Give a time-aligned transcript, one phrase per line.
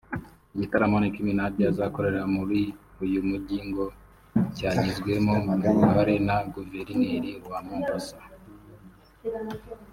[0.55, 2.59] Igitaramo Nicki Minaj azakorera muri
[3.03, 3.85] uyu mujyi ngo
[4.55, 5.33] cyagizwemo
[5.69, 8.17] uruhare na Guverineri wa Mombasa